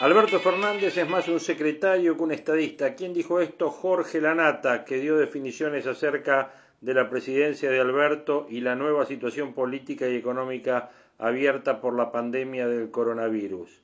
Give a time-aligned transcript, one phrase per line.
[0.00, 2.94] Alberto Fernández es más un secretario que un estadista.
[2.94, 3.68] ¿Quién dijo esto?
[3.68, 9.52] Jorge Lanata, que dio definiciones acerca de la presidencia de Alberto y la nueva situación
[9.52, 13.82] política y económica abierta por la pandemia del coronavirus.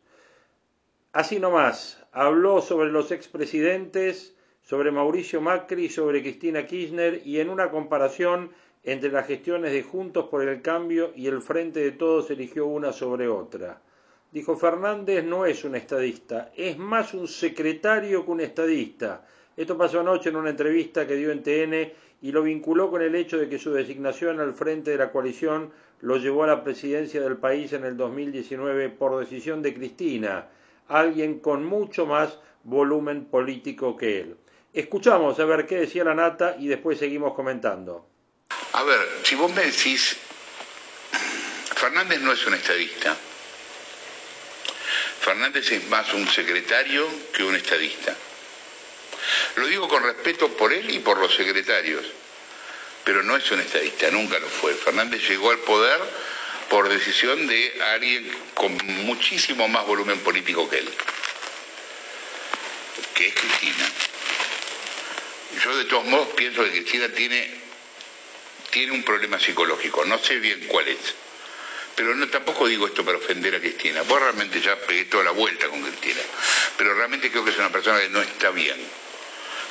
[1.12, 7.70] Así nomás, habló sobre los expresidentes, sobre Mauricio Macri, sobre Cristina Kirchner y en una
[7.70, 8.52] comparación
[8.84, 12.94] entre las gestiones de Juntos por el Cambio y el Frente de Todos eligió una
[12.94, 13.82] sobre otra.
[14.36, 19.26] Dijo Fernández no es un estadista, es más un secretario que un estadista.
[19.56, 23.14] Esto pasó anoche en una entrevista que dio en TN y lo vinculó con el
[23.14, 27.22] hecho de que su designación al frente de la coalición lo llevó a la presidencia
[27.22, 30.48] del país en el 2019 por decisión de Cristina,
[30.88, 34.36] alguien con mucho más volumen político que él.
[34.74, 38.06] Escuchamos a ver qué decía la nata y después seguimos comentando.
[38.74, 40.18] A ver, si vos me decís,
[41.74, 43.16] Fernández no es un estadista,
[45.26, 48.16] Fernández es más un secretario que un estadista.
[49.56, 52.06] Lo digo con respeto por él y por los secretarios,
[53.02, 54.72] pero no es un estadista, nunca lo fue.
[54.74, 55.98] Fernández llegó al poder
[56.70, 60.88] por decisión de alguien con muchísimo más volumen político que él,
[63.16, 63.90] que es Cristina.
[65.64, 67.50] Yo de todos modos pienso que Cristina tiene,
[68.70, 71.25] tiene un problema psicológico, no sé bien cuál es
[71.96, 74.02] pero no, tampoco digo esto para ofender a Cristina.
[74.02, 76.20] Vos realmente ya pegué toda la vuelta con Cristina.
[76.76, 78.76] Pero realmente creo que es una persona que no está bien.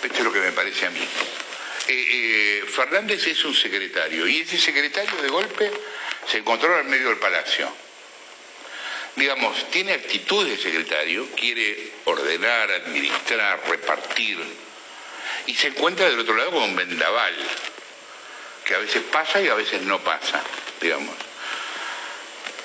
[0.03, 1.07] Esto es lo que me parece a mí.
[1.87, 5.71] Eh, eh, Fernández es un secretario y ese secretario de golpe
[6.27, 7.71] se encontró en medio del palacio.
[9.15, 14.39] Digamos, tiene actitud de secretario, quiere ordenar, administrar, repartir
[15.45, 17.35] y se encuentra del otro lado con un vendaval
[18.65, 20.43] que a veces pasa y a veces no pasa,
[20.81, 21.24] digamos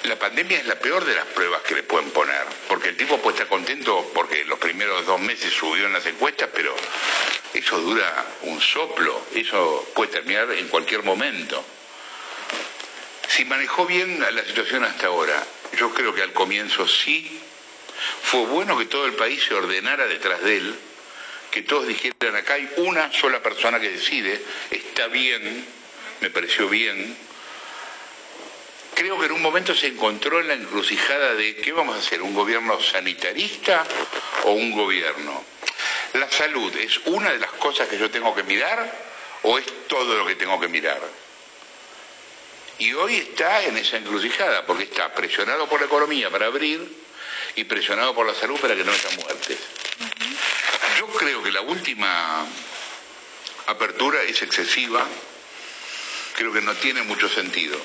[0.05, 3.19] la pandemia es la peor de las pruebas que le pueden poner, porque el tipo
[3.19, 6.75] puede estar contento porque los primeros dos meses subió en las encuestas, pero
[7.53, 11.63] eso dura un soplo, eso puede terminar en cualquier momento.
[13.29, 15.47] Si manejó bien la situación hasta ahora,
[15.79, 17.41] yo creo que al comienzo sí,
[18.23, 20.75] fue bueno que todo el país se ordenara detrás de él,
[21.51, 24.41] que todos dijeran acá hay una sola persona que decide,
[24.71, 25.67] está bien,
[26.21, 27.17] me pareció bien,
[29.01, 32.21] creo que en un momento se encontró en la encrucijada de qué vamos a hacer,
[32.21, 33.83] un gobierno sanitarista
[34.45, 35.43] o un gobierno.
[36.13, 38.93] ¿La salud es una de las cosas que yo tengo que mirar
[39.45, 41.01] o es todo lo que tengo que mirar?
[42.79, 46.87] Y hoy está en esa encrucijada porque está presionado por la economía para abrir
[47.57, 49.59] y presionado por la salud para que no haya muertes.
[50.99, 52.45] Yo creo que la última
[53.67, 55.07] apertura es excesiva,
[56.37, 57.81] creo que no tiene mucho sentido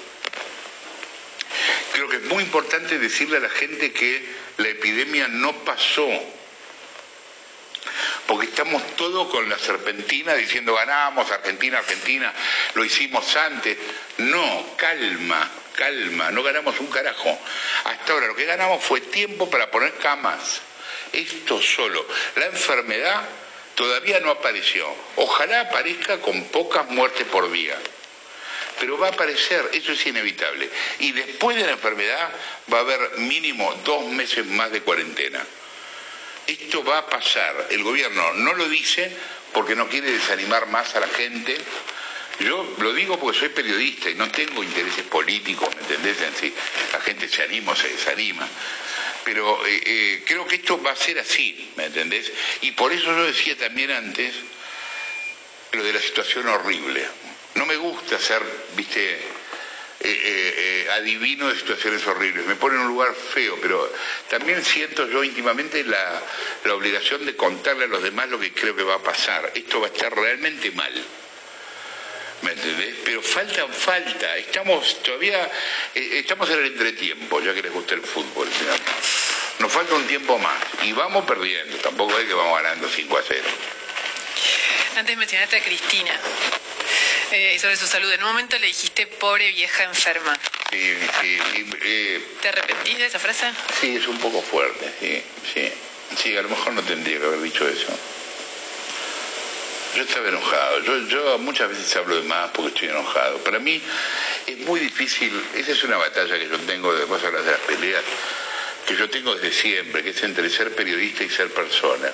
[1.95, 4.22] creo que es muy importante decirle a la gente que
[4.57, 6.07] la epidemia no pasó.
[8.28, 12.33] Porque estamos todos con la serpentina diciendo ganamos, Argentina, Argentina,
[12.73, 13.78] lo hicimos antes.
[14.17, 17.39] No, calma, calma, no ganamos un carajo.
[17.85, 20.62] Hasta ahora lo que ganamos fue tiempo para poner camas.
[21.13, 22.06] Esto solo.
[22.35, 23.23] La enfermedad
[23.75, 24.94] todavía no apareció.
[25.16, 27.77] Ojalá aparezca con pocas muertes por día
[28.80, 30.69] pero va a aparecer, eso es inevitable.
[31.00, 32.30] Y después de la enfermedad
[32.72, 35.45] va a haber mínimo dos meses más de cuarentena.
[36.48, 37.68] Esto va a pasar.
[37.72, 39.12] El gobierno no lo dice
[39.54, 41.57] porque no quiere desanimar más a la gente.
[42.39, 46.18] Yo lo digo porque soy periodista y no tengo intereses políticos, ¿me entendés?
[46.21, 46.54] En
[46.92, 48.48] la gente se anima o se desanima.
[49.24, 52.31] Pero eh, eh, creo que esto va a ser así, ¿me entendés?
[52.62, 54.36] Y por eso yo decía también antes
[55.71, 57.07] lo de la situación horrible.
[57.56, 58.42] No me gusta ser,
[58.75, 59.19] viste,
[60.02, 63.92] eh, eh, eh, adivino de situaciones horribles, me pone en un lugar feo, pero
[64.30, 66.22] también siento yo íntimamente la,
[66.74, 69.52] obligación de contarle a los demás lo que creo que va a pasar.
[69.56, 70.94] Esto va a estar realmente mal.
[72.42, 72.96] ¿Me entendés?
[73.06, 74.38] Pero falta, falta.
[74.38, 75.50] Estamos todavía,
[75.94, 78.48] estamos en el entretiempo, ya que les gusta el fútbol.
[79.60, 81.78] Nos falta un tiempo más y vamos perdiendo.
[81.78, 83.44] Tampoco es que vamos ganando 5 a 0.
[84.98, 86.19] Antes mencionaste a Cristina.
[87.37, 88.09] Eh, sobre su salud.
[88.13, 90.39] En un momento le dijiste pobre vieja enferma.
[90.71, 93.51] Sí, sí, sí, eh, ¿Te arrepentís de esa frase?
[93.81, 95.21] sí, es un poco fuerte, sí,
[95.53, 95.69] sí.
[96.15, 97.87] Sí, a lo mejor no tendría que haber dicho eso.
[99.97, 100.79] Yo estaba enojado.
[100.83, 103.39] Yo, yo muchas veces hablo de más porque estoy enojado.
[103.39, 103.81] Para mí
[104.47, 108.03] es muy difícil, esa es una batalla que yo tengo, después hablas de las peleas,
[108.87, 112.09] que yo tengo desde siempre, que es entre ser periodista y ser persona.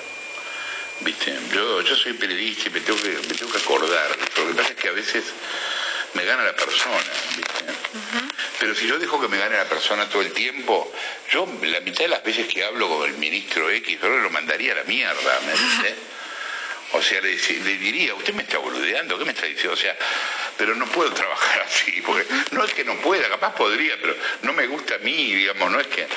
[1.01, 1.35] ¿Viste?
[1.53, 4.09] Yo, yo soy periodista y me tengo, que, me tengo que acordar.
[4.37, 5.23] Lo que pasa es que a veces
[6.13, 7.11] me gana la persona.
[7.37, 7.65] ¿viste?
[8.59, 10.91] Pero si yo dejo que me gane la persona todo el tiempo,
[11.31, 14.73] yo la mitad de las veces que hablo con el ministro X, yo lo mandaría
[14.73, 15.95] a la mierda, ¿me entiendes?
[16.93, 19.73] O sea, le diría, usted me está boludeando, ¿qué me está diciendo?
[19.73, 19.97] O sea,
[20.57, 24.53] pero no puedo trabajar así, porque no es que no pueda, capaz podría, pero no
[24.53, 26.07] me gusta a mí, digamos, no es que...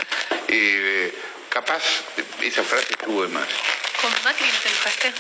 [0.49, 1.15] eh,
[1.55, 2.03] capaz
[2.43, 3.47] esa frase estuvo de más.
[4.05, 5.13] ¿Con Macri no te enojaste?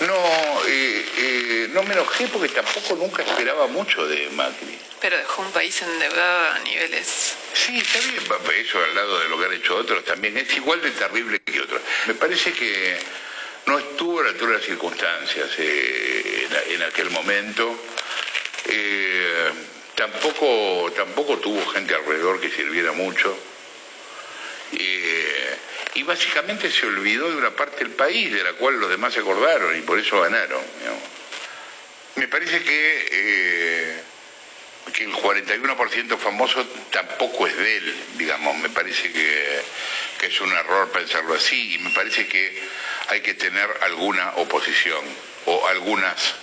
[0.00, 4.78] No, eh, eh, no me enojé porque tampoco nunca esperaba mucho de Macri.
[5.00, 7.34] Pero dejó un país endeudado a niveles.
[7.54, 8.22] Sí, está bien,
[8.58, 11.62] eso al lado de lo que han hecho otros también es igual de terrible que
[11.62, 11.80] otros.
[12.08, 12.98] Me parece que
[13.64, 17.74] no estuvo a la altura de las circunstancias eh, en, en aquel momento.
[19.94, 23.34] Tampoco, tampoco tuvo gente alrededor que sirviera mucho.
[25.94, 29.20] Y básicamente se olvidó de una parte del país de la cual los demás se
[29.20, 30.62] acordaron y por eso ganaron.
[32.16, 34.02] Me parece que, eh,
[34.92, 38.56] que el 41% famoso tampoco es de él, digamos.
[38.58, 39.62] Me parece que,
[40.18, 42.62] que es un error pensarlo así y me parece que
[43.08, 45.04] hay que tener alguna oposición
[45.46, 46.34] o algunas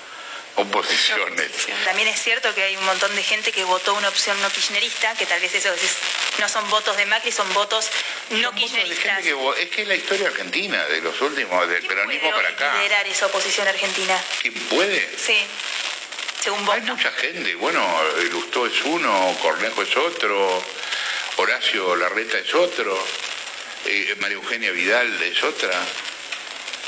[0.57, 1.49] oposiciones.
[1.85, 5.13] También es cierto que hay un montón de gente que votó una opción no kirchnerista,
[5.15, 5.97] que tal vez eso es-
[6.39, 7.89] no son votos de Macri, son votos
[8.31, 9.05] no Son votos de kirchneristas.
[9.17, 12.31] gente que vo- es que es la historia argentina, de los últimos, del ¿Quién peronismo
[12.31, 12.73] para acá.
[12.77, 14.21] liderar esa oposición argentina?
[14.41, 15.09] ¿Quién puede?
[15.23, 15.37] Sí,
[16.43, 16.75] según vos.
[16.75, 20.63] Hay mucha gente, bueno, Lustó es uno, Cornejo es otro,
[21.37, 22.97] Horacio Larreta es otro,
[23.85, 25.71] eh, María Eugenia Vidal es otra.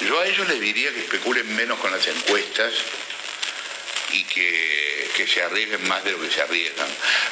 [0.01, 2.73] Yo a ellos les diría que especulen menos con las encuestas
[4.11, 6.87] y que, que se arriesguen más de lo que se arriesgan.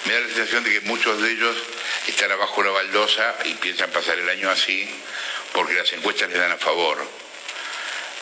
[0.05, 1.55] Me da la sensación de que muchos de ellos
[2.07, 4.87] están abajo de una baldosa y piensan pasar el año así
[5.53, 6.97] porque las encuestas les dan a favor.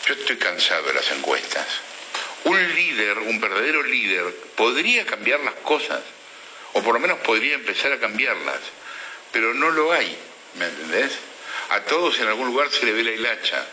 [0.06, 1.66] Yo estoy cansado de las encuestas.
[2.44, 6.00] Un líder, un verdadero líder, podría cambiar las cosas,
[6.74, 8.60] o por lo menos podría empezar a cambiarlas,
[9.32, 10.16] pero no lo hay,
[10.54, 11.12] ¿me entendés?
[11.70, 13.66] A todos en algún lugar se le ve la hilacha,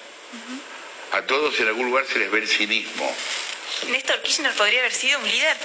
[1.12, 3.16] a todos en algún lugar se les ve el cinismo.
[3.90, 5.58] ¿Néstor Kirchner podría haber sido un líder?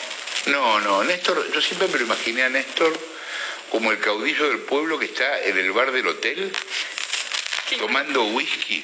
[0.46, 2.98] No, no, Néstor, yo siempre me lo imaginé a Néstor
[3.70, 6.52] como el caudillo del pueblo que está en el bar del hotel
[7.78, 8.82] tomando whisky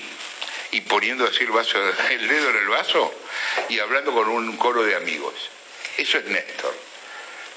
[0.73, 1.79] y poniendo así el vaso,
[2.11, 3.15] el dedo en el vaso
[3.69, 5.35] y hablando con un coro de amigos.
[5.97, 6.75] Eso es Néstor.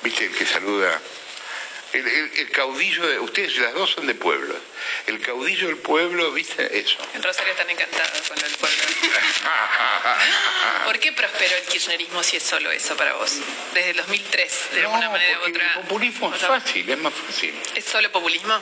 [0.04, 1.02] ¿Viste el que saluda?
[1.94, 3.20] El, el- el caudillo de.
[3.20, 4.58] Ustedes, las dos son de pueblos.
[5.08, 6.78] El caudillo del pueblo, ¿viste?
[6.80, 6.98] Eso.
[7.14, 8.84] En Rosario están encantados con el pueblo.
[10.86, 13.34] ¿Por qué prosperó el kirchnerismo si es solo eso para vos?
[13.74, 15.74] Desde el 2003, de alguna No, manera u otra.
[15.76, 17.54] el populismo es fácil, es más fácil.
[17.76, 18.60] ¿Es solo populismo?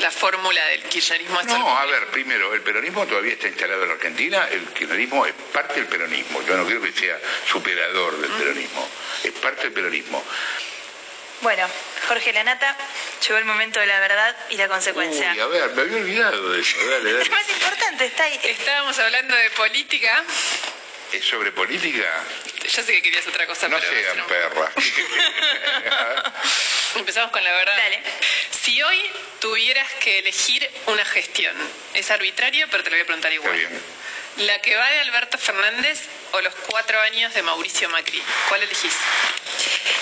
[0.00, 3.82] La fórmula del kirchnerismo es solo No, a ver, primero, el peronismo todavía está instalado
[3.82, 7.18] en la Argentina, el kirchnerismo es parte del peronismo, yo no quiero que sea
[7.50, 8.88] superador del peronismo,
[9.24, 10.22] es parte del peronismo.
[11.40, 11.66] Bueno,
[12.08, 12.74] Jorge Lanata,
[13.22, 15.32] llegó el momento de la verdad y la consecuencia.
[15.34, 18.40] Uy, a ver, me había olvidado de eso, dale, Es más importante, está ahí.
[18.42, 20.24] Estábamos hablando de política.
[21.12, 22.24] ¿Es sobre política?
[22.64, 23.90] Yo sé que querías otra cosa, No pero...
[23.92, 24.26] sean no.
[24.26, 24.72] perras.
[26.96, 27.76] Empezamos con la verdad.
[27.76, 28.02] Dale.
[28.62, 29.00] Si hoy
[29.40, 31.54] tuvieras que elegir una gestión,
[31.94, 33.58] es arbitrario, pero te lo voy a preguntar Está igual.
[33.58, 33.82] bien.
[34.46, 36.00] ¿La que va de Alberto Fernández
[36.32, 38.22] o los cuatro años de Mauricio Macri?
[38.48, 38.94] ¿Cuál elegís?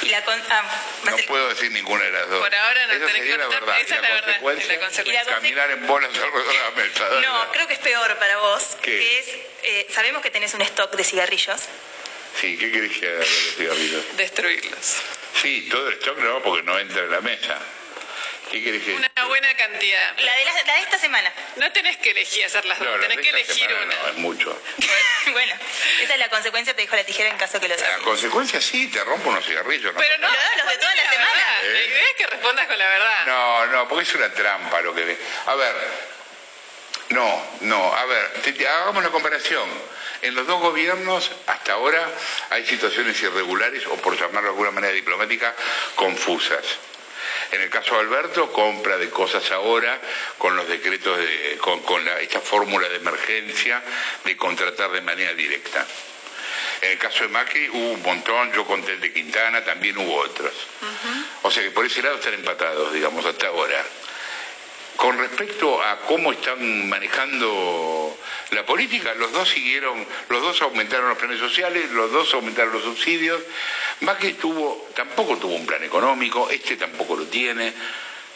[0.02, 0.62] Y la con- ah,
[1.04, 2.40] No ser- puedo decir ninguna de las dos.
[2.40, 3.80] Por ahora no tenés sería la verdad.
[3.80, 5.24] esa es la verdad, consecuencia, la consecuencia.
[5.24, 7.08] La Caminar en bolas alrededor de la mesa.
[7.26, 7.50] No, dale.
[7.52, 8.90] creo que es peor para vos, ¿Qué?
[8.98, 9.26] que es,
[9.62, 11.60] eh, sabemos que tenés un stock de cigarrillos.
[12.40, 14.16] Sí, ¿qué querés que haga con los cigarrillos?
[14.16, 14.96] Destruirlos.
[15.40, 17.58] Sí, todo el stock no, porque no entra en la mesa.
[18.50, 20.16] ¿Qué querés que Una buena cantidad.
[20.18, 21.32] La de, la, la de esta semana.
[21.56, 23.94] No tenés que elegir hacer las dos, No, la tenés que elegir semana una.
[23.96, 24.62] No, es mucho.
[25.32, 25.54] bueno,
[26.00, 28.00] esa es la consecuencia, te dejo la tijera en caso que lo La sepas.
[28.02, 29.92] consecuencia sí, te rompo unos cigarrillos.
[29.92, 31.32] No, Pero no, Pero los de toda la respondí semana.
[31.32, 31.72] verdad.
[31.72, 31.86] La ¿Eh?
[31.86, 33.26] idea es que respondas con la verdad.
[33.26, 35.18] no, no, porque es una trampa lo que ve.
[35.46, 35.74] A ver,
[37.10, 39.68] no, no, a ver, te- te- hagamos la comparación.
[40.22, 42.08] En los dos gobiernos, hasta ahora,
[42.50, 45.54] hay situaciones irregulares, o por llamarlo de alguna manera diplomática,
[45.94, 46.64] confusas.
[47.52, 50.00] En el caso de Alberto, compra de cosas ahora
[50.38, 53.82] con los decretos de, con, con la- esta fórmula de emergencia
[54.24, 55.86] de contratar de manera directa.
[56.82, 60.16] En el caso de Macri hubo un montón, yo conté el de Quintana, también hubo
[60.16, 60.52] otros.
[61.42, 63.82] O sea que por ese lado están empatados, digamos, hasta ahora.
[64.96, 68.16] Con respecto a cómo están manejando
[68.50, 72.82] la política, los dos siguieron, los dos aumentaron los planes sociales, los dos aumentaron los
[72.82, 73.40] subsidios.
[74.00, 77.74] Macri tuvo, tampoco tuvo un plan económico, este tampoco lo tiene.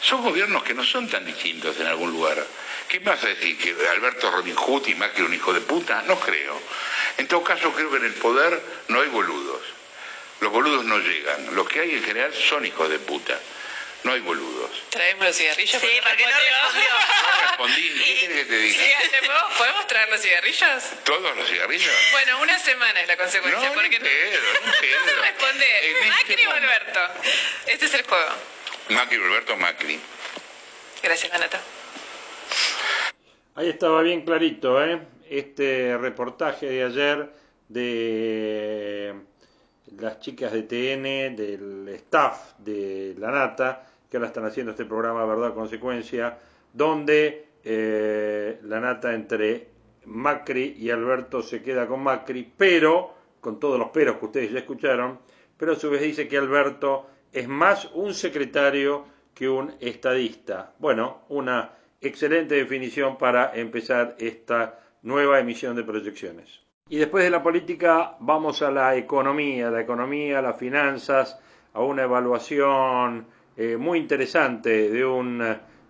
[0.01, 2.45] Son gobiernos que no son tan distintos en algún lugar.
[2.87, 3.57] ¿Qué a decir?
[3.57, 6.03] ¿Que Alberto Robin Hood y Macri un hijo de puta?
[6.03, 6.59] No creo.
[7.17, 9.61] En todo caso, creo que en el poder no hay boludos.
[10.41, 11.55] Los boludos no llegan.
[11.55, 13.39] Los que hay en general son hijos de puta.
[14.03, 14.71] No hay boludos.
[14.89, 15.79] ¿Traemos los cigarrillos?
[15.81, 16.89] Sí, porque no respondió.
[17.31, 17.89] No respondí.
[18.03, 18.83] ¿Qué quieres que te diga?
[18.83, 18.91] Sí,
[19.25, 20.83] ¿podemos, ¿Podemos traer los cigarrillos?
[21.03, 21.93] ¿Todos los cigarrillos?
[22.11, 23.67] Bueno, una semana es la consecuencia.
[23.69, 25.15] No, porque ni pedo, ni pedo.
[25.15, 26.67] no responde En este Macri o momento.
[26.67, 26.99] Alberto.
[27.67, 28.31] Este es el juego.
[28.89, 29.99] Macri, Roberto Macri.
[31.03, 31.61] Gracias, Lanata.
[33.55, 34.99] Ahí estaba bien clarito, ¿eh?
[35.29, 37.29] Este reportaje de ayer
[37.69, 39.13] de
[39.97, 45.25] las chicas de TN, del staff de La Nata, que ahora están haciendo este programa
[45.25, 46.37] Verdad Consecuencia,
[46.73, 49.69] donde eh, La Nata entre
[50.03, 54.59] Macri y Alberto se queda con Macri, pero, con todos los peros que ustedes ya
[54.59, 55.19] escucharon,
[55.55, 60.73] pero a su vez dice que Alberto es más un secretario que un estadista.
[60.77, 66.59] Bueno, una excelente definición para empezar esta nueva emisión de proyecciones.
[66.89, 71.39] Y después de la política vamos a la economía, la economía, las finanzas,
[71.73, 73.27] a una evaluación
[73.57, 75.41] eh, muy interesante de un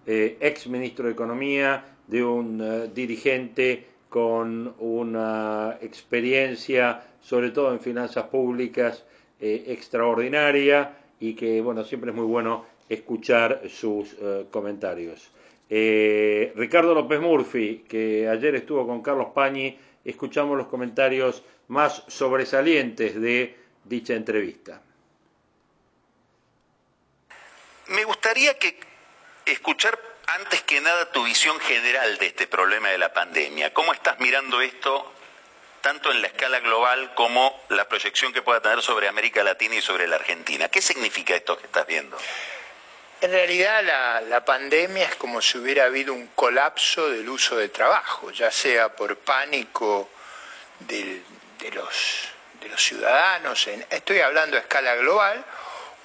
[0.08, 7.80] eh, ex ministro de Economía, de un eh, dirigente con una experiencia, sobre todo en
[7.80, 9.06] finanzas públicas,
[9.40, 14.16] extraordinaria y que, bueno, siempre es muy bueno escuchar sus
[14.52, 15.32] comentarios.
[15.68, 19.76] Ricardo López Murphy, que ayer estuvo con Carlos Pañi,
[20.06, 24.82] escuchamos los comentarios más sobresalientes de dicha entrevista.
[27.92, 28.80] Me gustaría que
[29.46, 33.74] escuchar antes que nada tu visión general de este problema de la pandemia.
[33.74, 35.12] ¿Cómo estás mirando esto
[35.82, 39.82] tanto en la escala global como la proyección que pueda tener sobre América Latina y
[39.82, 40.70] sobre la Argentina?
[40.70, 42.18] ¿Qué significa esto que estás viendo?
[43.20, 43.84] En realidad
[44.26, 48.96] la, pandemia es como si hubiera habido un colapso del uso de trabajo, ya sea
[48.96, 50.10] por pánico
[50.80, 51.22] del,
[51.60, 52.30] de, los,
[52.62, 55.46] de, los, ciudadanos, en, estoy hablando a escala global,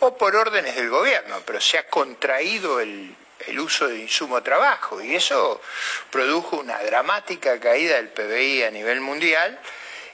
[0.01, 3.15] o por órdenes del gobierno, pero se ha contraído el,
[3.59, 5.61] uso de insumo trabajo y eso
[6.11, 9.59] produjo una dramática caída del PBI a nivel mundial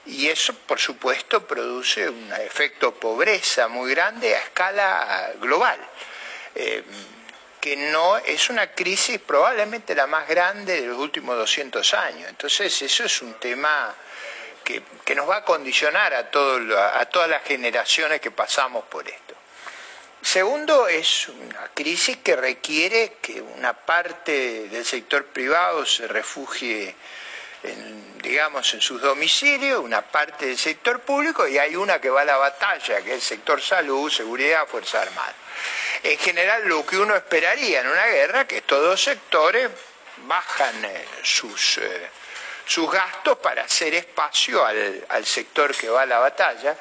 [0.05, 5.79] y eso por supuesto produce un efecto pobreza muy grande a escala global.
[6.55, 6.85] Eh,
[7.63, 12.29] que no es una crisis probablemente la más grande de los últimos 200 años.
[12.29, 13.95] Entonces eso es un tema
[14.65, 19.09] que, que nos va a condicionar a, todo, a todas las generaciones que pasamos por
[19.09, 19.32] esto.
[20.23, 26.95] Segundo, es una crisis que requiere que una parte del sector privado se refugie,
[27.65, 32.21] en, digamos, en sus domicilios, una parte del sector público y hay una que va
[32.21, 35.35] a la batalla, que es el sector salud, seguridad, Fuerza Armada.
[36.05, 39.71] En general, lo que uno esperaría en una guerra, que estos dos sectores
[40.19, 42.09] bajan eh, sus, eh,
[42.65, 46.77] sus gastos para hacer espacio al, al sector que va a la batalla.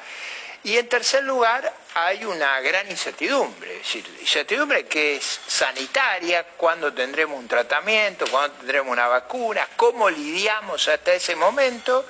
[0.62, 6.92] Y en tercer lugar, hay una gran incertidumbre, es decir, incertidumbre que es sanitaria, cuándo
[6.92, 12.06] tendremos un tratamiento, cuándo tendremos una vacuna, cómo lidiamos hasta ese momento,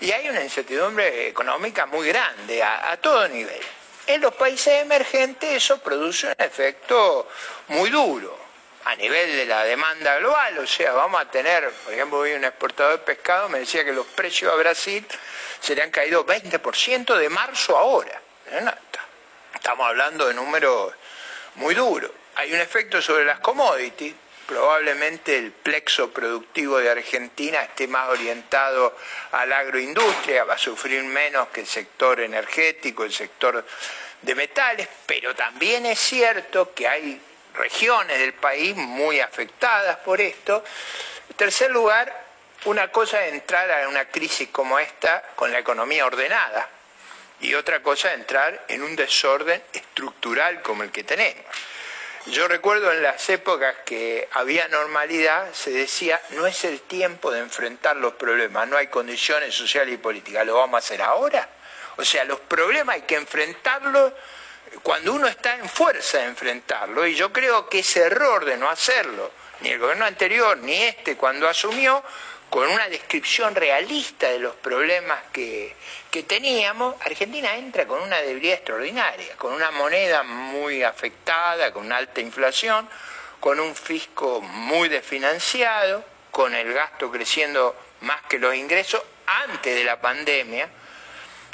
[0.00, 3.60] y hay una incertidumbre económica muy grande a, todo nivel.
[4.06, 7.28] En los países emergentes eso produce un efecto
[7.68, 8.38] muy duro
[8.84, 12.44] a nivel de la demanda global, o sea, vamos a tener, por ejemplo, hoy un
[12.44, 15.04] exportador de pescado me decía que los precios a Brasil
[15.58, 18.20] se le han caído 20% de marzo ahora.
[19.66, 20.94] Estamos hablando de números
[21.56, 22.12] muy duros.
[22.36, 24.14] Hay un efecto sobre las commodities,
[24.46, 28.96] probablemente el plexo productivo de Argentina esté más orientado
[29.32, 33.66] a la agroindustria, va a sufrir menos que el sector energético, el sector
[34.22, 37.20] de metales, pero también es cierto que hay
[37.54, 40.62] regiones del país muy afectadas por esto.
[41.28, 42.24] En tercer lugar,
[42.66, 46.75] una cosa es entrar a una crisis como esta con la economía ordenada
[47.40, 51.44] y otra cosa entrar en un desorden estructural como el que tenemos.
[52.26, 57.38] Yo recuerdo en las épocas que había normalidad, se decía, no es el tiempo de
[57.38, 61.48] enfrentar los problemas, no hay condiciones sociales y políticas, ¿lo vamos a hacer ahora?
[61.96, 64.12] O sea, los problemas hay que enfrentarlos
[64.82, 68.68] cuando uno está en fuerza de enfrentarlo, y yo creo que ese error de no
[68.68, 72.02] hacerlo, ni el gobierno anterior ni este cuando asumió,
[72.50, 75.74] con una descripción realista de los problemas que,
[76.10, 81.96] que teníamos, Argentina entra con una debilidad extraordinaria, con una moneda muy afectada, con una
[81.96, 82.88] alta inflación,
[83.40, 89.84] con un fisco muy desfinanciado, con el gasto creciendo más que los ingresos antes de
[89.84, 90.68] la pandemia,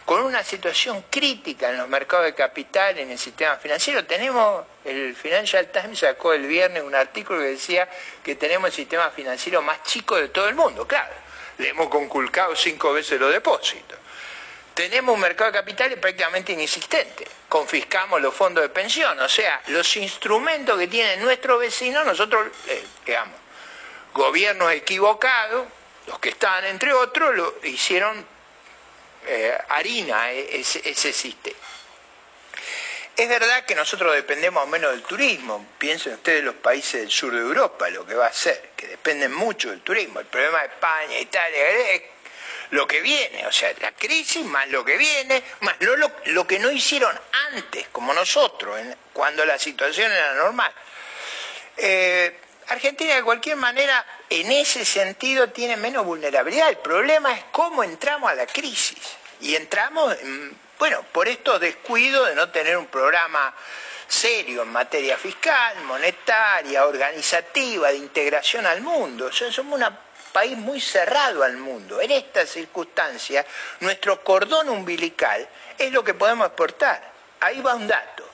[0.05, 4.05] con una situación crítica en los mercados de capital, en el sistema financiero.
[4.05, 7.89] Tenemos, el Financial Times sacó el viernes un artículo que decía
[8.23, 10.87] que tenemos el sistema financiero más chico de todo el mundo.
[10.87, 11.15] Claro,
[11.59, 13.99] le hemos conculcado cinco veces los depósitos.
[14.75, 17.27] Tenemos un mercado de capitales prácticamente inexistente.
[17.49, 22.83] Confiscamos los fondos de pensión, o sea, los instrumentos que tienen nuestros vecinos, nosotros, eh,
[23.05, 23.37] digamos,
[24.15, 25.67] gobiernos equivocados,
[26.07, 28.32] los que estaban entre otros, lo hicieron
[29.27, 31.57] eh, harina e-, ese, sistema.
[33.17, 35.67] Es verdad que nosotros dependemos menos del turismo.
[35.79, 39.33] Piensen ustedes los países del sur de Europa, lo que va a ser, que dependen
[39.33, 40.21] mucho del turismo.
[40.21, 41.61] El problema de España, Italia,
[42.71, 46.59] lo que viene, o sea, la crisis más lo que viene, más lo, lo, que
[46.59, 47.15] no hicieron
[47.53, 48.81] antes, como nosotros,
[49.13, 50.73] cuando la situación era normal.
[51.77, 52.35] Eh,
[52.73, 56.71] Argentina de cualquier manera en ese sentido tiene menos vulnerabilidad.
[56.71, 58.99] El problema es cómo entramos a la crisis.
[59.41, 60.17] Y entramos,
[60.79, 63.55] bueno, por estos descuidos de no tener un programa
[64.09, 69.33] serio en materia fiscal, monetaria, organizativa, de integración al mundo.
[69.33, 69.99] Somos un
[70.33, 72.01] país muy cerrado al mundo.
[72.01, 73.45] En esta circunstancia,
[73.81, 75.49] nuestro cordón umbilical
[75.79, 77.13] es lo que podemos exportar.
[77.41, 78.29] Ahí va un dato.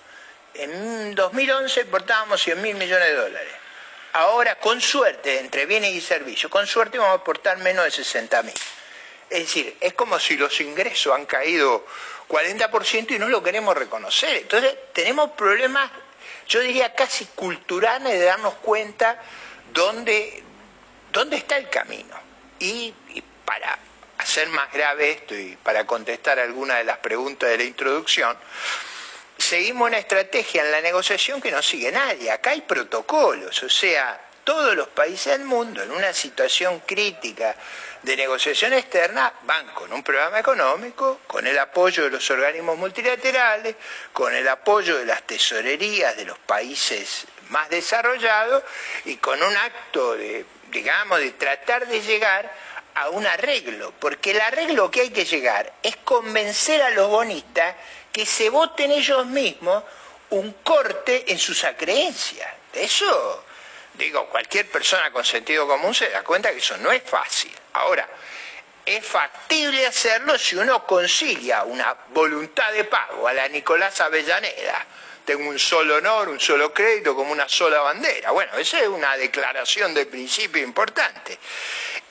[0.54, 3.67] En 2011 exportábamos 100 mil millones de dólares.
[4.18, 8.42] Ahora, con suerte, entre bienes y servicios, con suerte vamos a aportar menos de 60
[8.42, 8.54] mil.
[9.30, 11.86] Es decir, es como si los ingresos han caído
[12.28, 14.38] 40% y no lo queremos reconocer.
[14.38, 15.88] Entonces, tenemos problemas,
[16.48, 19.22] yo diría casi culturales, de darnos cuenta
[19.72, 20.42] dónde,
[21.12, 22.16] dónde está el camino.
[22.58, 23.78] Y, y para
[24.18, 28.36] hacer más grave esto y para contestar algunas de las preguntas de la introducción,
[29.48, 32.30] seguimos una estrategia en la negociación que no sigue nadie.
[32.30, 37.56] Acá hay protocolos, o sea, todos los países del mundo en una situación crítica
[38.02, 43.74] de negociación externa van con un programa económico, con el apoyo de los organismos multilaterales,
[44.12, 48.62] con el apoyo de las tesorerías de los países más desarrollados
[49.06, 52.52] y con un acto de, digamos, de tratar de llegar
[53.00, 57.74] a un arreglo, porque el arreglo que hay que llegar es convencer a los bonistas
[58.12, 59.84] que se voten ellos mismos
[60.30, 62.50] un corte en sus acreencias.
[62.72, 63.44] Eso,
[63.94, 67.52] digo, cualquier persona con sentido común se da cuenta que eso no es fácil.
[67.74, 68.06] Ahora,
[68.84, 74.86] es factible hacerlo si uno concilia una voluntad de pago a la Nicolás Avellaneda.
[75.24, 78.30] Tengo un solo honor, un solo crédito, como una sola bandera.
[78.30, 81.38] Bueno, esa es una declaración de principio importante.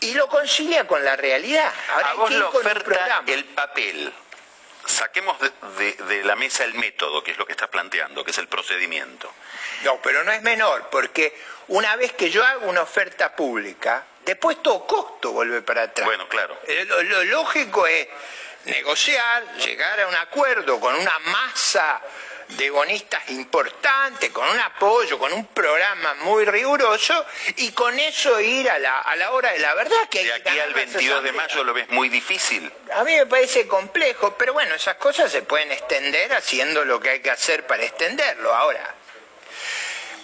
[0.01, 1.73] Y lo concilia con la realidad.
[1.93, 4.13] Ahora, a vos lo oferta el papel
[4.87, 8.47] saquemos de, la mesa el método, que es lo que estás planteando, que es el
[8.47, 9.31] procedimiento.
[9.83, 14.61] No, pero no es menor, porque una vez que yo hago una oferta pública, después
[14.63, 16.05] todo costo vuelve para atrás.
[16.05, 16.57] Bueno, claro.
[16.65, 18.07] Eh, lo lógico es
[18.65, 22.01] negociar, llegar a un acuerdo con una masa
[22.49, 27.25] de bonistas importantes, con un apoyo, con un programa muy riguroso
[27.57, 30.07] y con eso ir a la, a la hora de la verdad.
[30.09, 32.71] Que de aquí al 22 de mayo lo ves muy difícil.
[32.93, 37.09] A mí me parece complejo, pero bueno, esas cosas se pueden extender haciendo lo que
[37.09, 38.53] hay que hacer para extenderlo.
[38.53, 38.95] Ahora,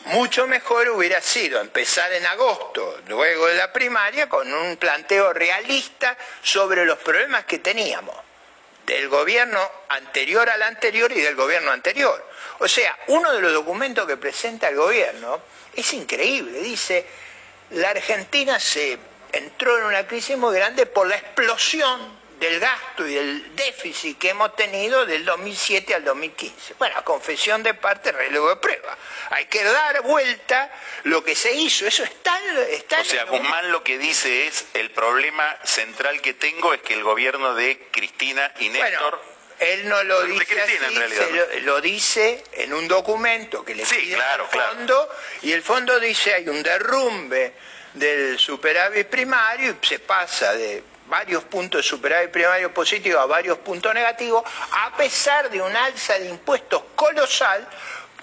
[0.06, 6.18] mucho mejor hubiera sido empezar en agosto, luego de la primaria, con un planteo realista
[6.42, 8.16] sobre los problemas que teníamos
[8.86, 12.30] del gobierno anterior al anterior y del gobierno anterior.
[12.60, 15.42] O sea, uno de los documentos que presenta el gobierno
[15.76, 16.60] es increíble.
[16.62, 17.06] Dice,
[17.72, 18.98] la Argentina se
[19.32, 24.30] entró en una crisis muy grande por la explosión del gasto y del déficit que
[24.30, 26.76] hemos tenido del 2007 al 2015.
[26.78, 28.98] Bueno, confesión de parte, relevo de prueba.
[29.30, 30.72] Hay que dar vuelta
[31.04, 31.88] lo que se hizo.
[31.88, 32.38] Eso está,
[32.70, 36.94] está O sea, Guzmán lo que dice es, el problema central que tengo es que
[36.94, 39.22] el gobierno de Cristina y Néstor...
[39.60, 40.78] él no lo dice así,
[41.62, 45.10] lo, dice en un documento que le sí, pide claro, fondo
[45.44, 47.54] y el fondo dice hay un derrumbe
[47.94, 53.58] del superávit primario y se pasa de varios puntos de superávit primario positivo a varios
[53.60, 57.68] puntos negativos, a pesar de un alza de impuestos colosal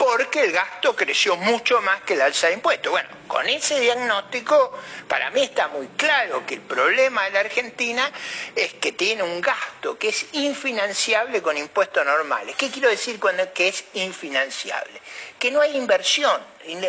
[0.00, 2.90] porque el gasto creció mucho más que el alza de impuestos.
[2.90, 4.72] Bueno, con ese diagnóstico,
[5.06, 8.10] para mí está muy claro que el problema de la Argentina
[8.56, 12.56] es que tiene un gasto que es infinanciable con impuestos normales.
[12.56, 15.02] ¿Qué quiero decir cuando que es infinanciable?
[15.38, 16.40] Que no hay inversión.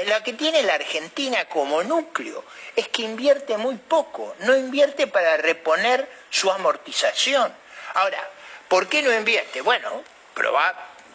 [0.05, 2.45] La que tiene la Argentina como núcleo
[2.77, 7.53] es que invierte muy poco, no invierte para reponer su amortización.
[7.95, 8.25] Ahora,
[8.69, 9.59] ¿por qué no invierte?
[9.59, 10.01] Bueno,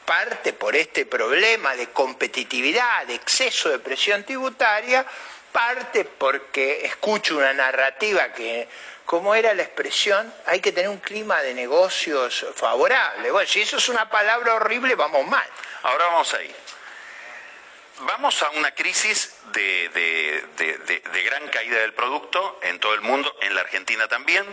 [0.06, 5.04] parte por este problema de competitividad, de exceso de presión tributaria,
[5.52, 8.68] parte porque escucho una narrativa que,
[9.04, 13.30] como era la expresión, hay que tener un clima de negocios favorable.
[13.30, 15.48] Bueno, si eso es una palabra horrible, vamos mal.
[15.82, 16.54] Ahora vamos ahí.
[18.00, 19.88] Vamos a una crisis de,
[20.58, 24.44] de gran caída del producto en todo el mundo, en la Argentina también.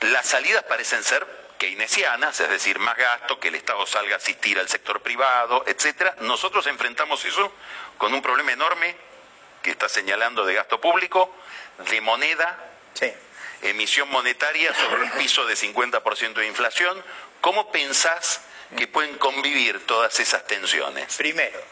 [0.00, 4.58] Las salidas parecen ser keynesianas, es decir, más gasto, que el Estado salga a asistir
[4.58, 6.16] al sector privado, etcétera.
[6.22, 7.52] Nosotros enfrentamos eso
[7.98, 8.96] con un problema enorme
[9.62, 11.32] que está señalando de gasto público,
[11.88, 12.58] de moneda,
[13.62, 17.00] emisión monetaria sobre un piso de 50% de inflación.
[17.40, 18.40] ¿Cómo pensás
[18.76, 21.16] que pueden convivir todas esas tensiones?
[21.16, 21.62] Primero,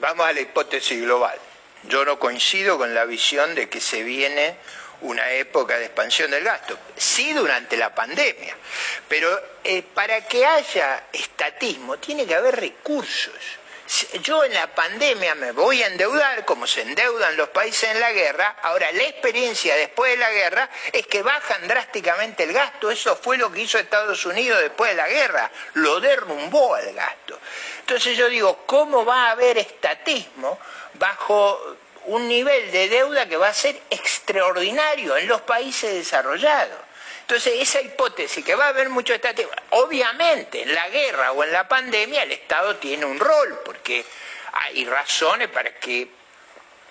[0.00, 1.38] vamos a la hipótesis global.
[1.82, 4.56] Yo no coincido con la visión de que se viene
[5.02, 8.56] una época de expansión del gasto, sí durante la pandemia,
[9.08, 13.34] pero eh, para que haya estatismo tiene que haber recursos.
[14.22, 18.12] Yo en la pandemia me voy a endeudar como se endeudan los países en la
[18.12, 18.56] guerra.
[18.62, 22.90] Ahora, la experiencia después de la guerra es que bajan drásticamente el gasto.
[22.90, 25.50] Eso fue lo que hizo Estados Unidos después de la guerra.
[25.74, 27.38] Lo derrumbó al gasto.
[27.80, 30.58] Entonces yo digo, ¿cómo va a haber estatismo
[30.94, 31.76] bajo
[32.06, 36.78] un nivel de deuda que va a ser extraordinario en los países desarrollados.
[37.22, 41.52] Entonces, esa hipótesis que va a haber mucho Estado, obviamente en la guerra o en
[41.52, 44.04] la pandemia el Estado tiene un rol, porque
[44.52, 46.08] hay razones para que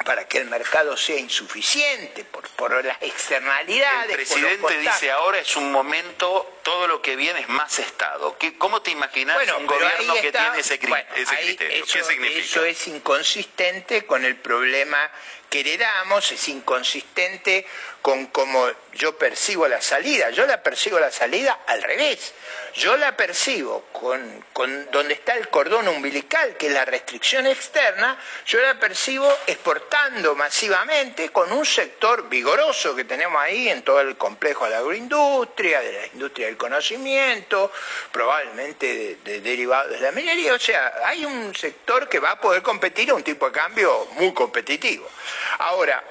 [0.04, 4.10] para que el mercado sea insuficiente por, por las externalidades.
[4.10, 8.38] El presidente dice ahora es un momento, todo lo que viene es más Estado.
[8.58, 11.86] ¿Cómo te imaginas un gobierno que tiene ese, criterio?
[11.86, 12.40] ¿Qué significa?
[12.40, 15.12] Eso es inconsistente con el problema
[15.50, 17.68] que heredamos, es inconsistente
[18.02, 20.32] con cómo yo percibo la salida.
[20.32, 22.34] Yo la percibo la salida al revés.
[22.74, 28.18] Yo la percibo con, con donde está el cordón umbilical, que es la restricción externa,
[28.48, 34.18] yo la percibo exportando masivamente con un sector vigoroso que tenemos ahí en todo el
[34.18, 37.72] complejo de la agroindustria, de la industria del conocimiento,
[38.12, 40.54] probablemente de, derivados de la minería.
[40.54, 44.08] O sea, hay un sector que va a poder competir a un tipo de cambio
[44.14, 45.10] muy competitivo.
[45.60, 46.04] Ahora,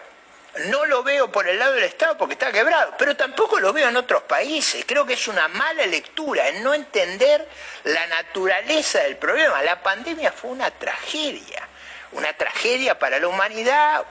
[0.67, 3.89] no lo veo por el lado del Estado porque está quebrado, pero tampoco lo veo
[3.89, 4.85] en otros países.
[4.87, 7.49] Creo que es una mala lectura en no entender
[7.85, 9.63] la naturaleza del problema.
[9.63, 11.67] La pandemia fue una tragedia,
[12.13, 14.05] una tragedia para la humanidad,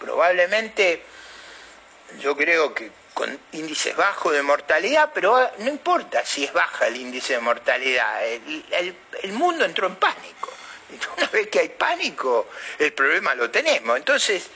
[0.00, 1.02] probablemente
[2.20, 6.96] yo creo que con índices bajos de mortalidad, pero no importa si es baja el
[6.96, 10.52] índice de mortalidad, el, mundo entró en pánico.
[11.16, 13.96] Una vez que hay pánico, el problema lo tenemos.
[13.96, 14.48] Entonces,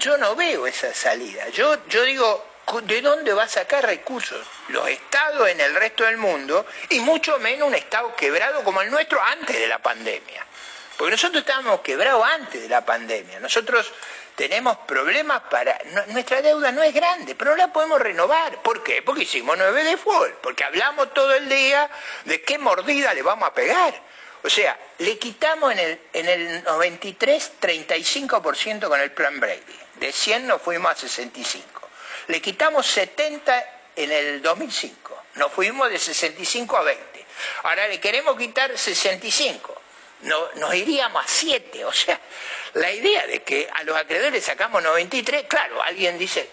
[0.00, 1.48] yo no veo esa salida.
[1.50, 2.44] Yo, yo digo,
[2.82, 4.44] ¿de dónde va a sacar recursos?
[4.66, 8.90] Los estados en el resto del mundo y mucho menos un estado quebrado como el
[8.90, 10.44] nuestro antes de la pandemia.
[10.96, 13.38] Porque nosotros estábamos quebrados antes de la pandemia.
[13.38, 13.92] Nosotros
[14.38, 15.76] tenemos problemas para...
[16.06, 18.62] nuestra deuda no es grande, pero no la podemos renovar.
[18.62, 19.02] ¿Por qué?
[19.02, 21.90] Porque hicimos nueve de fútbol, porque hablamos todo el día
[22.24, 24.00] de qué mordida le vamos a pegar.
[24.44, 29.76] O sea, le quitamos en el, en el 93 35% con el plan Brady.
[29.96, 31.88] De 100 nos fuimos a 65.
[32.28, 33.64] Le quitamos 70
[33.96, 35.24] en el 2005.
[35.34, 37.26] Nos fuimos de 65 a 20.
[37.64, 39.77] Ahora le queremos quitar 65.
[40.22, 41.84] No, nos iríamos a 7.
[41.84, 42.20] O sea,
[42.74, 46.48] la idea de que a los acreedores sacamos 93, claro, alguien dice,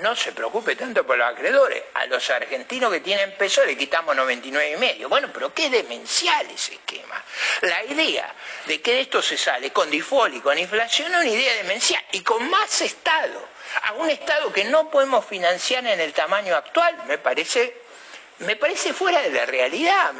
[0.00, 1.84] no se preocupe tanto por los acreedores.
[1.94, 5.08] A los argentinos que tienen peso le quitamos 99 y medio.
[5.08, 7.22] Bueno, pero qué demencial ese esquema.
[7.62, 8.34] La idea
[8.66, 12.02] de que de esto se sale con default y con inflación es una idea demencial.
[12.12, 13.48] Y con más Estado,
[13.82, 17.83] a un Estado que no podemos financiar en el tamaño actual, me parece,
[18.38, 20.12] me parece fuera de la realidad.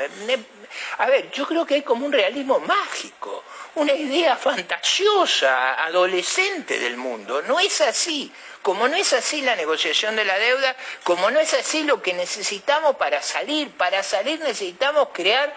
[0.98, 3.44] a ver, yo creo que hay como un realismo mágico
[3.77, 7.42] una idea fantasiosa, adolescente del mundo.
[7.42, 8.33] No es así.
[8.62, 12.14] Como no es así la negociación de la deuda, como no es así lo que
[12.14, 13.70] necesitamos para salir.
[13.72, 15.55] Para salir necesitamos crear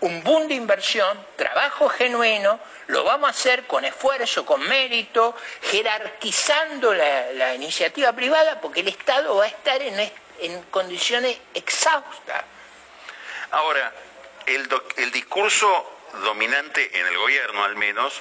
[0.00, 6.94] un boom de inversión, trabajo genuino, lo vamos a hacer con esfuerzo, con mérito, jerarquizando
[6.94, 12.44] la, iniciativa privada, porque el Estado va a estar en, condiciones exhaustas.
[13.50, 13.92] Ahora,
[14.46, 18.20] el, el discurso dominante en el gobierno al menos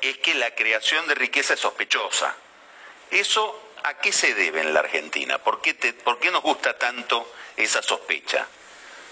[0.00, 2.34] es que la creación de riqueza es sospechosa.
[3.10, 5.38] ¿Eso a qué se debe en la Argentina?
[5.38, 8.46] ¿Por qué, ¿Por qué nos gusta tanto esa sospecha?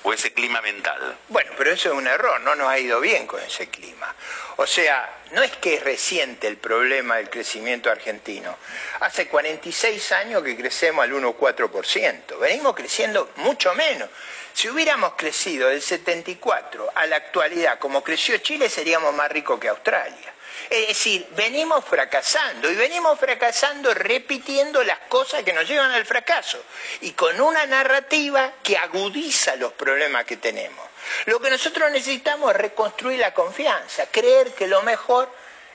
[0.07, 1.19] O ese clima mental.
[1.29, 4.15] Bueno, pero eso es un error, no nos ha ido bien con ese clima.
[4.55, 8.57] O sea, no es que es reciente el problema del crecimiento argentino.
[9.01, 12.39] Hace 46 años que crecemos al 1,4%.
[12.39, 14.09] Venimos creciendo mucho menos.
[14.53, 19.69] Si hubiéramos crecido del 74 a la actualidad como creció Chile, seríamos más ricos que
[19.69, 20.36] Australia.
[20.71, 26.63] Es decir, venimos fracasando y venimos fracasando repitiendo las cosas que nos llevan al fracaso
[27.01, 30.85] y con una narrativa que agudiza los problemas que tenemos.
[31.27, 35.31] Lo que nosotros necesitamos es reconstruir la confianza, creer que lo mejor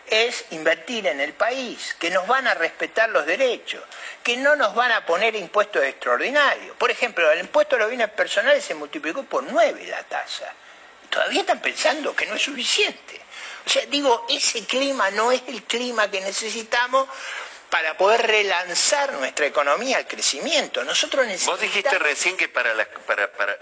[0.08, 3.82] es invertir en el país, que nos van a respetar los derechos,
[4.22, 6.76] que no nos van a poner impuestos extraordinarios.
[6.76, 10.54] Por ejemplo, el impuesto a los bienes personales se multiplicó por nueve la tasa.
[11.10, 13.21] Todavía están pensando que no es suficiente.
[13.66, 17.08] O sea, digo, ese clima no es el clima que necesitamos
[17.72, 20.84] para poder relanzar nuestra economía al crecimiento.
[20.84, 21.62] Nosotros necesitamos...
[21.62, 22.76] Vos dijiste recién que para,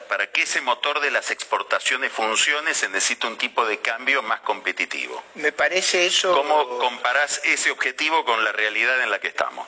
[0.08, 4.42] para, que ese motor de las exportaciones funcione se necesita un tipo de cambio más
[4.42, 5.24] competitivo.
[5.36, 6.34] Me parece eso...
[6.34, 9.68] ¿Cómo comparás ese objetivo con la realidad en la que estamos?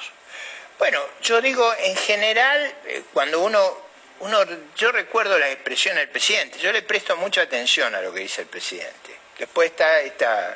[0.80, 3.78] Bueno, yo digo, en general, eh, cuando uno,
[4.22, 4.40] uno...
[4.76, 8.42] Yo recuerdo la expresión del presidente, yo le presto mucha atención a lo que dice
[8.42, 9.21] el presidente.
[9.42, 10.56] Después está esta,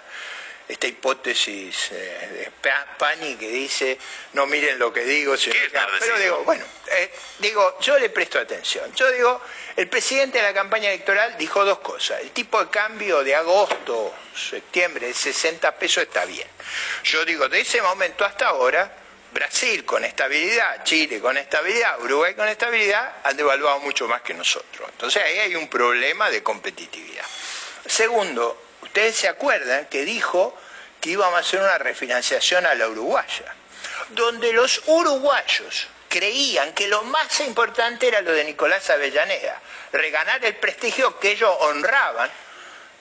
[0.68, 2.52] esta hipótesis eh, de
[3.00, 3.98] Pani que dice,
[4.34, 5.56] no miren lo que digo, sino
[6.00, 8.94] pero digo, bueno, eh, digo, yo le presto atención.
[8.94, 9.42] Yo digo,
[9.76, 12.22] el presidente de la campaña electoral dijo dos cosas.
[12.22, 16.48] El tipo de cambio de agosto, septiembre, de 60 pesos está bien.
[17.06, 18.98] Yo digo, de ese momento hasta ahora,
[19.32, 24.88] Brasil con estabilidad, Chile con estabilidad, Uruguay con estabilidad, han devaluado mucho más que nosotros.
[24.92, 27.26] Entonces ahí hay un problema de competitividad.
[27.88, 28.65] Segundo,
[28.96, 30.58] Ustedes se acuerdan que dijo
[31.02, 33.54] que íbamos a hacer una refinanciación a la uruguaya,
[34.12, 40.56] donde los uruguayos creían que lo más importante era lo de Nicolás Avellaneda, reganar el
[40.56, 42.32] prestigio que ellos honraban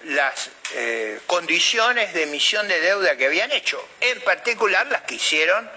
[0.07, 5.71] las eh, condiciones de emisión de deuda que habían hecho, en particular las que hicieron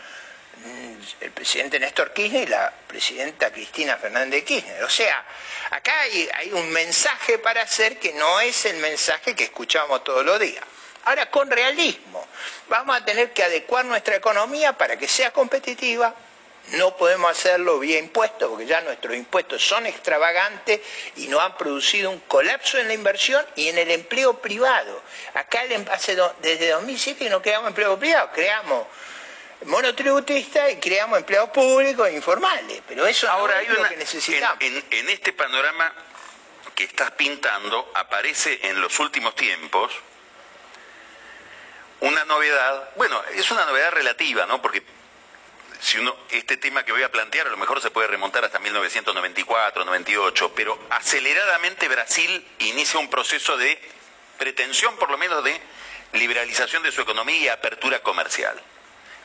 [1.21, 4.83] el presidente Néstor Kirchner y la presidenta Cristina Fernández Kirchner.
[4.83, 5.23] O sea,
[5.71, 10.39] acá hay, un mensaje para hacer que no es el mensaje que escuchamos todos los
[10.39, 10.63] días.
[11.05, 12.27] Ahora, con realismo,
[12.67, 16.13] vamos a tener que adecuar nuestra economía para que sea competitiva.
[16.73, 20.81] No podemos hacerlo vía impuestos, porque ya nuestros impuestos son extravagantes
[21.15, 25.01] y nos han producido un colapso en la inversión y en el empleo privado.
[25.33, 25.63] Acá
[26.41, 28.85] desde 2007 que no creamos empleo privado, creamos
[29.65, 34.57] monotributista y creamos empleados públicos e informales, pero eso Ahora, es lo que necesitamos.
[34.61, 35.91] En, este panorama
[36.75, 39.91] que estás pintando aparece en los últimos tiempos
[41.99, 44.61] una novedad, bueno, es una novedad relativa, ¿no?
[44.61, 44.83] Porque
[45.81, 48.59] si uno, este tema que voy a plantear a lo mejor se puede remontar hasta
[48.59, 53.79] 1994, 98, pero aceleradamente Brasil inicia un proceso de
[54.37, 55.59] pretensión, por lo menos, de
[56.13, 58.61] liberalización de su economía y apertura comercial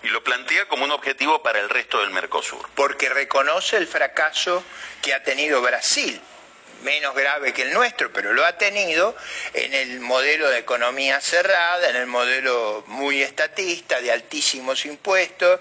[0.02, 2.68] y lo plantea como un objetivo para el resto del Mercosur.
[2.74, 4.64] Porque reconoce el fracaso
[5.00, 6.20] que ha tenido Brasil,
[6.82, 9.16] menos grave que el nuestro, pero lo ha tenido
[9.54, 15.60] en el modelo de economía cerrada, en el modelo muy estatista, de altísimos impuestos.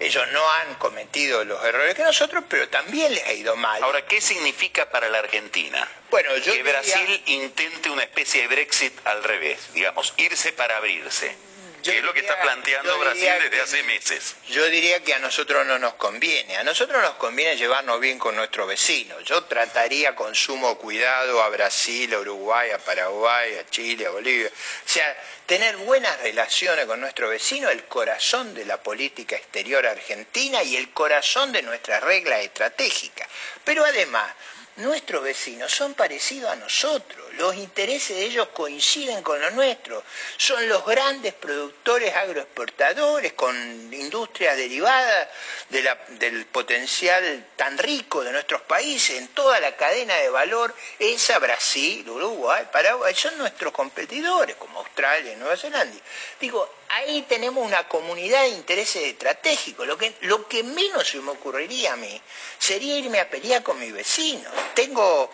[0.00, 3.82] Ellos no han cometido los errores que nosotros, pero también les ha ido mal.
[3.82, 5.86] Ahora, ¿qué significa para la Argentina?
[6.10, 11.36] Bueno, yo que Brasil intente una especie de Brexit al revés, digamos, irse para abrirse
[11.84, 14.36] que es lo que está planteando Brasil desde hace meses.
[14.48, 16.56] Yo diría que a nosotros no nos conviene.
[16.56, 19.22] A nosotros nos conviene llevarnos bien con nuestros vecinos.
[19.24, 24.48] Yo trataría con sumo cuidado a Brasil, a Uruguay, a Paraguay, a Chile, a Bolivia.
[24.48, 25.16] O sea,
[25.46, 30.90] tener buenas relaciones con nuestro vecino, el corazón de la política exterior argentina y el
[30.90, 33.28] corazón de nuestras reglas estratégicas.
[33.62, 34.32] Pero además,
[34.76, 40.02] nuestros vecinos son parecidos a nosotros, los intereses de ellos coinciden con los nuestros,
[40.36, 43.54] son los grandes productores agroexportadores con
[43.92, 45.28] industrias derivadas
[45.70, 49.18] del potencial tan rico de nuestros países.
[49.18, 55.32] En toda la cadena de valor, esa Brasil, Uruguay, Paraguay, son nuestros competidores como Australia
[55.32, 55.96] y Nueva Zelanda.
[56.40, 59.86] Digo, ahí tenemos una comunidad de intereses estratégicos.
[59.86, 62.20] Lo que, lo que menos se me ocurriría a mí
[62.58, 64.48] sería irme a pelear con mi vecino.
[64.74, 65.30] Tengo,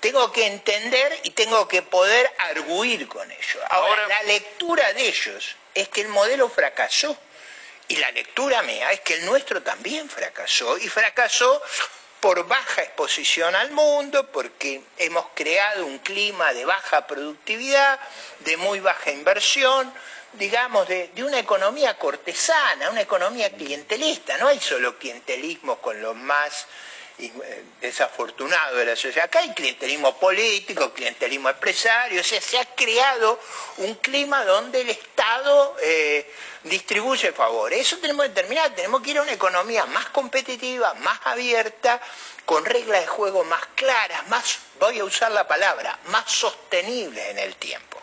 [0.00, 3.58] tengo que entender y tengo que poder arguir con ellos.
[3.70, 7.16] Ahora, la lectura de ellos es que el modelo fracasó.
[7.90, 10.76] Y la lectura mía es que el nuestro también fracasó.
[10.76, 11.62] Y fracasó
[12.20, 17.98] por baja exposición al mundo, porque hemos creado un clima de baja productividad,
[18.40, 19.92] de muy baja inversión,
[20.34, 24.36] digamos, de, una economía cortesana, una economía clientelista.
[24.38, 26.66] No hay solo clientelismo con los más
[27.18, 29.24] eh, desafortunados de la sociedad.
[29.24, 33.40] Acá hay clientelismo político, clientelismo empresario, o sea, se ha creado
[33.78, 36.32] un clima donde el Estado eh,
[36.64, 37.80] distribuye favores.
[37.80, 42.00] Eso tenemos que terminar, tenemos que ir a una economía más competitiva, más abierta,
[42.44, 47.38] con reglas de juego más claras, más, voy a usar la palabra, más sostenibles en
[47.40, 48.00] el tiempo.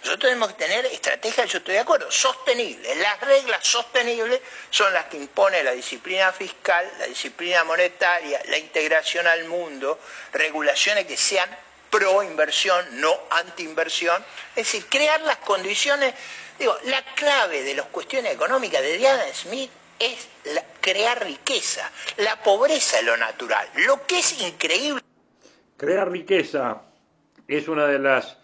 [0.00, 2.96] Nosotros tenemos que tener estrategias, yo estoy de acuerdo, sostenibles.
[2.98, 9.26] Las reglas sostenibles son las que impone la disciplina fiscal, la disciplina monetaria, la integración
[9.26, 9.98] al mundo,
[10.32, 11.48] regulaciones que sean
[11.90, 14.24] pro inversión, no anti inversión.
[14.50, 16.14] Es decir, crear las condiciones.
[16.58, 20.28] Digo, la clave de las cuestiones económicas de Diana Smith es
[20.80, 21.90] crear riqueza.
[22.18, 23.68] La pobreza es lo natural.
[23.74, 25.02] Lo que es increíble.
[25.76, 26.82] Crear riqueza
[27.46, 28.37] es una de las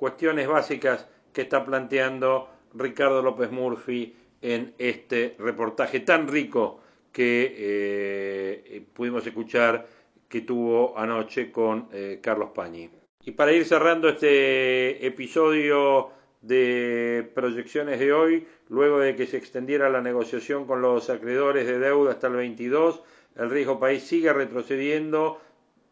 [0.00, 6.80] cuestiones básicas que está planteando Ricardo López Murphy en este reportaje tan rico
[7.12, 9.86] que eh, pudimos escuchar
[10.26, 12.88] que tuvo anoche con eh, Carlos Pañi.
[13.26, 16.08] Y para ir cerrando este episodio
[16.40, 21.78] de proyecciones de hoy, luego de que se extendiera la negociación con los acreedores de
[21.78, 23.02] deuda hasta el 22,
[23.36, 25.42] el riesgo país sigue retrocediendo,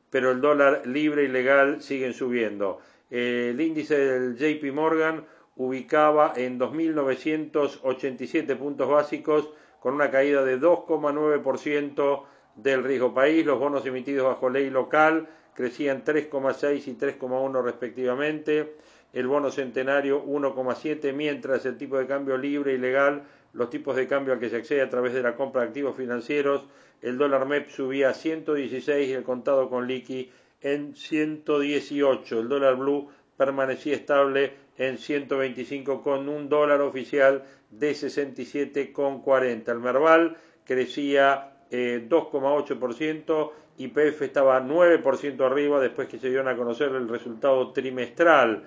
[0.08, 5.24] pero el dólar libre y legal sigue subiendo el índice del JP Morgan
[5.56, 12.24] ubicaba en 2.987 puntos básicos con una caída de 2,9%
[12.56, 13.44] del riesgo país.
[13.46, 18.74] Los bonos emitidos bajo ley local crecían 3,6 y 3,1 respectivamente.
[19.12, 24.06] El bono centenario 1,7, mientras el tipo de cambio libre y legal, los tipos de
[24.06, 26.66] cambio al que se accede a través de la compra de activos financieros,
[27.00, 32.40] el dólar MEP subía a 116 y el contado con liqui en 118.
[32.40, 39.68] El dólar blue permanecía estable en 125 con un dólar oficial de 67,40.
[39.68, 46.90] El Merval crecía 2,8%, y YPF estaba 9% arriba después que se dieron a conocer
[46.92, 48.64] el resultado trimestral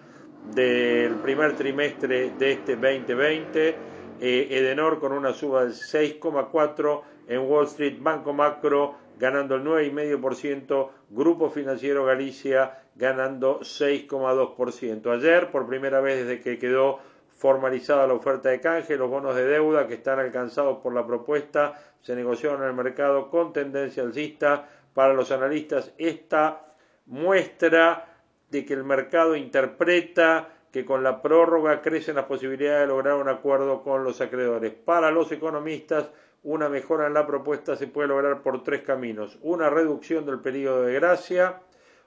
[0.54, 3.75] del primer trimestre de este 2020.
[4.21, 10.89] Eh, Edenor con una suba del 6,4 en Wall Street, Banco Macro ganando el 9,5%,
[11.12, 15.13] Grupo Financiero Galicia ganando 6,2%.
[15.13, 16.97] Ayer, por primera vez desde que quedó
[17.38, 21.79] formalizada la oferta de canje, los bonos de deuda que están alcanzados por la propuesta
[22.01, 24.67] se negociaron en el mercado con tendencia alcista.
[24.95, 26.73] Para los analistas, esta
[27.05, 28.07] muestra
[28.49, 33.29] de que el mercado interpreta que con la prórroga crecen las posibilidades de lograr un
[33.29, 34.73] acuerdo con los acreedores.
[34.73, 36.10] Para los economistas,
[36.43, 39.38] una mejora en la propuesta se puede lograr por tres caminos.
[39.41, 41.62] Una reducción del periodo de gracia.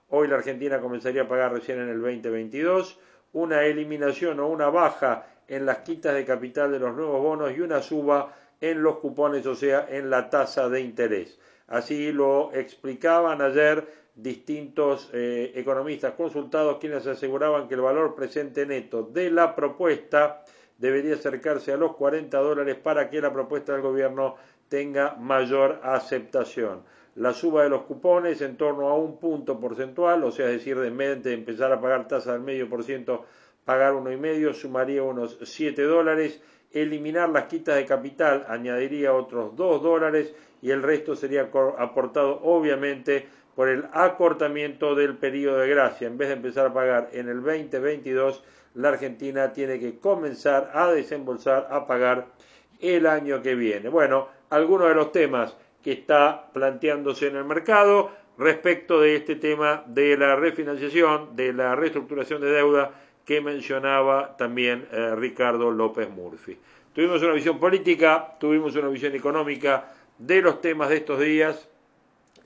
[0.08, 2.98] Hoy la Argentina comenzaría a pagar recién en el 2022.
[3.32, 7.60] Una eliminación o una baja en las quitas de capital de los nuevos bonos y
[7.60, 11.38] una suba en los cupones, o sea, en la tasa de interés.
[11.68, 19.02] Así lo explicaban ayer distintos eh, economistas consultados quienes aseguraban que el valor presente neto
[19.02, 20.44] de la propuesta
[20.78, 24.36] debería acercarse a los 40 dólares para que la propuesta del gobierno
[24.68, 26.82] tenga mayor aceptación.
[27.16, 30.78] La suba de los cupones en torno a un punto porcentual, o sea, es decir,
[30.78, 33.24] de empezar a pagar tasa del medio por ciento,
[33.64, 36.40] pagar uno y medio, sumaría unos 7 dólares.
[36.72, 43.28] Eliminar las quitas de capital añadiría otros 2 dólares y el resto sería aportado obviamente
[43.54, 46.06] por el acortamiento del periodo de gracia.
[46.06, 48.42] En vez de empezar a pagar en el 2022,
[48.74, 52.26] la Argentina tiene que comenzar a desembolsar, a pagar
[52.80, 53.88] el año que viene.
[53.88, 59.84] Bueno, algunos de los temas que está planteándose en el mercado respecto de este tema
[59.86, 62.90] de la refinanciación, de la reestructuración de deuda
[63.24, 66.58] que mencionaba también eh, Ricardo López Murphy.
[66.92, 71.68] Tuvimos una visión política, tuvimos una visión económica de los temas de estos días,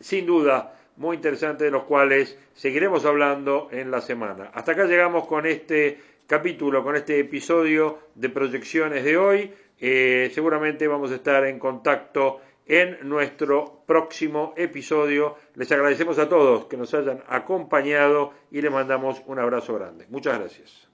[0.01, 4.51] sin duda muy interesante de los cuales seguiremos hablando en la semana.
[4.53, 9.53] Hasta acá llegamos con este capítulo, con este episodio de proyecciones de hoy.
[9.81, 15.37] Eh, seguramente vamos a estar en contacto en nuestro próximo episodio.
[15.55, 20.07] Les agradecemos a todos que nos hayan acompañado y les mandamos un abrazo grande.
[20.11, 20.88] Muchas gracias.